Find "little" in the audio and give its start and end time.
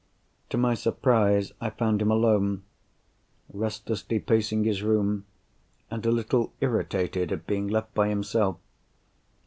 6.11-6.53